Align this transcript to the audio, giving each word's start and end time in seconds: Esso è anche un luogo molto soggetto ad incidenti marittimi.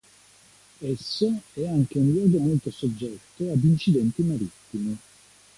Esso 0.81 1.31
è 1.53 1.67
anche 1.67 1.99
un 1.99 2.09
luogo 2.11 2.39
molto 2.39 2.71
soggetto 2.71 3.51
ad 3.51 3.63
incidenti 3.63 4.23
marittimi. 4.23 4.97